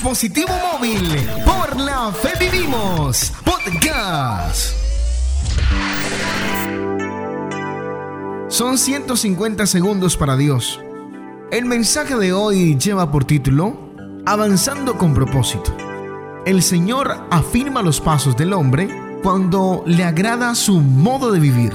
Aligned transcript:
dispositivo 0.00 0.48
móvil. 0.72 1.14
Por 1.44 1.78
la 1.78 2.10
fe 2.10 2.30
vivimos. 2.40 3.34
Podcast. 3.44 4.74
Son 8.48 8.78
150 8.78 9.66
segundos 9.66 10.16
para 10.16 10.38
Dios. 10.38 10.80
El 11.52 11.66
mensaje 11.66 12.16
de 12.16 12.32
hoy 12.32 12.78
lleva 12.78 13.10
por 13.12 13.26
título 13.26 13.92
Avanzando 14.24 14.96
con 14.96 15.12
propósito. 15.12 15.76
El 16.46 16.62
Señor 16.62 17.26
afirma 17.30 17.82
los 17.82 18.00
pasos 18.00 18.34
del 18.38 18.54
hombre 18.54 18.88
cuando 19.22 19.84
le 19.86 20.04
agrada 20.04 20.54
su 20.54 20.80
modo 20.80 21.30
de 21.30 21.40
vivir. 21.40 21.74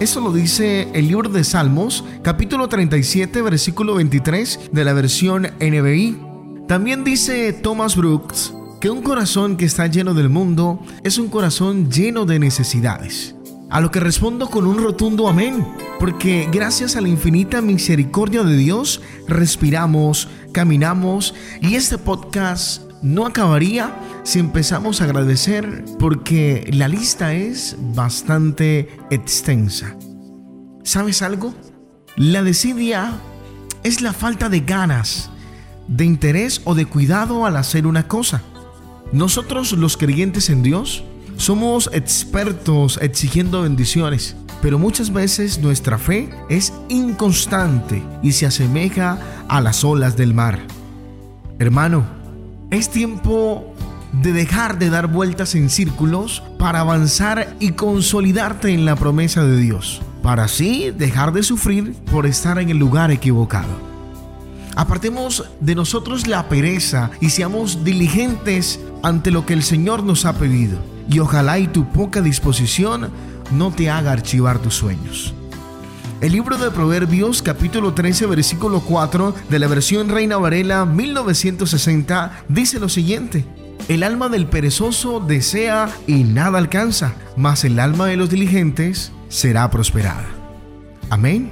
Eso 0.00 0.22
lo 0.22 0.32
dice 0.32 0.88
el 0.94 1.08
libro 1.08 1.28
de 1.28 1.44
Salmos, 1.44 2.04
capítulo 2.22 2.70
37, 2.70 3.42
versículo 3.42 3.96
23 3.96 4.70
de 4.72 4.84
la 4.84 4.94
versión 4.94 5.48
NBI. 5.60 6.25
También 6.68 7.04
dice 7.04 7.52
Thomas 7.52 7.94
Brooks 7.94 8.52
que 8.80 8.90
un 8.90 9.00
corazón 9.00 9.56
que 9.56 9.64
está 9.64 9.86
lleno 9.86 10.14
del 10.14 10.28
mundo 10.28 10.84
es 11.04 11.16
un 11.16 11.28
corazón 11.28 11.90
lleno 11.90 12.26
de 12.26 12.40
necesidades. 12.40 13.36
A 13.70 13.80
lo 13.80 13.92
que 13.92 14.00
respondo 14.00 14.48
con 14.48 14.66
un 14.66 14.78
rotundo 14.78 15.28
amén, 15.28 15.64
porque 16.00 16.48
gracias 16.52 16.96
a 16.96 17.00
la 17.00 17.08
infinita 17.08 17.60
misericordia 17.62 18.42
de 18.42 18.56
Dios 18.56 19.00
respiramos, 19.28 20.28
caminamos 20.52 21.34
y 21.60 21.76
este 21.76 21.98
podcast 21.98 22.82
no 23.00 23.26
acabaría 23.26 23.94
si 24.24 24.40
empezamos 24.40 25.00
a 25.00 25.04
agradecer 25.04 25.84
porque 26.00 26.68
la 26.72 26.88
lista 26.88 27.32
es 27.32 27.76
bastante 27.94 28.88
extensa. 29.10 29.96
¿Sabes 30.82 31.22
algo? 31.22 31.54
La 32.16 32.42
desidia 32.42 33.20
es 33.84 34.00
la 34.00 34.12
falta 34.12 34.48
de 34.48 34.60
ganas, 34.60 35.30
de 35.88 36.04
interés 36.04 36.60
o 36.64 36.74
de 36.74 36.86
cuidado 36.86 37.46
al 37.46 37.56
hacer 37.56 37.86
una 37.86 38.08
cosa. 38.08 38.42
Nosotros 39.12 39.72
los 39.72 39.96
creyentes 39.96 40.50
en 40.50 40.62
Dios 40.62 41.04
somos 41.36 41.90
expertos 41.92 42.98
exigiendo 43.02 43.62
bendiciones, 43.62 44.36
pero 44.62 44.78
muchas 44.78 45.12
veces 45.12 45.58
nuestra 45.58 45.98
fe 45.98 46.30
es 46.48 46.72
inconstante 46.88 48.02
y 48.22 48.32
se 48.32 48.46
asemeja 48.46 49.18
a 49.48 49.60
las 49.60 49.84
olas 49.84 50.16
del 50.16 50.34
mar. 50.34 50.60
Hermano, 51.58 52.04
es 52.70 52.90
tiempo 52.90 53.74
de 54.12 54.32
dejar 54.32 54.78
de 54.78 54.90
dar 54.90 55.08
vueltas 55.08 55.54
en 55.54 55.68
círculos 55.68 56.42
para 56.58 56.80
avanzar 56.80 57.54
y 57.60 57.72
consolidarte 57.72 58.70
en 58.70 58.84
la 58.84 58.96
promesa 58.96 59.44
de 59.44 59.58
Dios, 59.58 60.00
para 60.22 60.44
así 60.44 60.90
dejar 60.90 61.32
de 61.32 61.42
sufrir 61.42 61.92
por 62.10 62.26
estar 62.26 62.58
en 62.58 62.70
el 62.70 62.78
lugar 62.78 63.10
equivocado. 63.10 63.95
Apartemos 64.76 65.42
de 65.60 65.74
nosotros 65.74 66.26
la 66.26 66.50
pereza 66.50 67.10
y 67.22 67.30
seamos 67.30 67.82
diligentes 67.82 68.78
ante 69.02 69.30
lo 69.30 69.46
que 69.46 69.54
el 69.54 69.62
Señor 69.62 70.02
nos 70.02 70.26
ha 70.26 70.34
pedido. 70.34 70.78
Y 71.08 71.18
ojalá 71.18 71.58
y 71.58 71.66
tu 71.66 71.90
poca 71.90 72.20
disposición 72.20 73.10
no 73.52 73.70
te 73.70 73.88
haga 73.88 74.12
archivar 74.12 74.58
tus 74.58 74.74
sueños. 74.74 75.32
El 76.20 76.32
libro 76.32 76.58
de 76.58 76.70
Proverbios 76.70 77.40
capítulo 77.40 77.94
13 77.94 78.26
versículo 78.26 78.80
4 78.80 79.34
de 79.48 79.58
la 79.58 79.66
versión 79.66 80.10
Reina 80.10 80.36
Varela 80.36 80.84
1960 80.84 82.44
dice 82.48 82.78
lo 82.78 82.90
siguiente. 82.90 83.46
El 83.88 84.02
alma 84.02 84.28
del 84.28 84.46
perezoso 84.46 85.20
desea 85.20 85.88
y 86.06 86.24
nada 86.24 86.58
alcanza, 86.58 87.14
mas 87.34 87.64
el 87.64 87.78
alma 87.78 88.06
de 88.06 88.16
los 88.16 88.28
diligentes 88.28 89.10
será 89.28 89.70
prosperada. 89.70 90.26
Amén. 91.08 91.50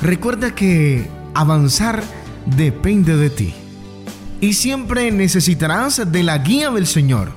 Recuerda 0.00 0.54
que 0.54 1.08
avanzar 1.34 2.02
depende 2.46 3.16
de 3.16 3.30
ti. 3.30 3.54
Y 4.40 4.54
siempre 4.54 5.10
necesitarás 5.10 6.10
de 6.10 6.22
la 6.22 6.38
guía 6.38 6.70
del 6.70 6.86
Señor. 6.86 7.30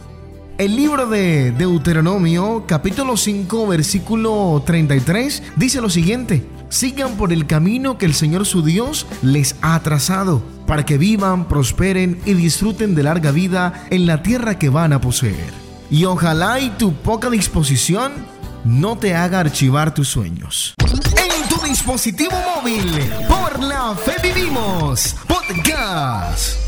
El 0.57 0.75
libro 0.75 1.07
de 1.07 1.51
Deuteronomio 1.51 2.63
capítulo 2.65 3.17
5 3.17 3.67
versículo 3.67 4.63
33 4.65 5.43
dice 5.55 5.81
lo 5.81 5.89
siguiente. 5.89 6.47
Sigan 6.69 7.17
por 7.17 7.31
el 7.31 7.45
camino 7.45 7.97
que 7.97 8.05
el 8.05 8.13
Señor 8.13 8.45
su 8.45 8.63
Dios 8.63 9.05
les 9.21 9.55
ha 9.61 9.79
trazado 9.81 10.41
para 10.65 10.85
que 10.85 10.97
vivan, 10.97 11.47
prosperen 11.47 12.19
y 12.25 12.33
disfruten 12.33 12.95
de 12.95 13.03
larga 13.03 13.31
vida 13.31 13.85
en 13.89 14.07
la 14.07 14.23
tierra 14.23 14.57
que 14.57 14.69
van 14.69 14.93
a 14.93 15.01
poseer. 15.01 15.53
Y 15.91 16.05
ojalá 16.05 16.59
y 16.59 16.69
tu 16.71 16.93
poca 16.93 17.29
disposición 17.29 18.13
no 18.63 18.97
te 18.97 19.13
haga 19.13 19.39
archivar 19.39 19.93
tus 19.93 20.07
sueños. 20.07 20.73
Dispositivo 21.65 22.35
móvil, 22.55 23.09
por 23.27 23.59
la 23.63 23.95
fe 23.95 24.15
vivimos, 24.21 25.15
podcast. 25.27 26.64